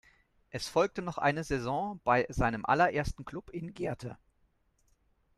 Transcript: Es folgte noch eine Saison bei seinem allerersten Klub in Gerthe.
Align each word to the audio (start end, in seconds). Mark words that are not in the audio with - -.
Es 0.49 0.67
folgte 0.67 1.03
noch 1.03 1.19
eine 1.19 1.43
Saison 1.43 1.99
bei 2.03 2.25
seinem 2.27 2.65
allerersten 2.65 3.23
Klub 3.23 3.51
in 3.51 3.75
Gerthe. 3.75 4.17